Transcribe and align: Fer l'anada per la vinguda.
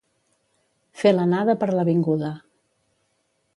Fer 1.01 1.11
l'anada 1.17 1.55
per 1.65 1.69
la 1.79 1.85
vinguda. 1.91 2.35